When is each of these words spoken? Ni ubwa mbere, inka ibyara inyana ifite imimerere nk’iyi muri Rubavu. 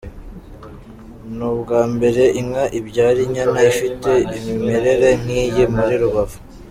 Ni 1.35 1.43
ubwa 1.51 1.81
mbere, 1.93 2.23
inka 2.39 2.63
ibyara 2.79 3.19
inyana 3.27 3.59
ifite 3.71 4.11
imimerere 4.37 5.09
nk’iyi 5.21 5.63
muri 5.75 5.95
Rubavu. 6.01 6.37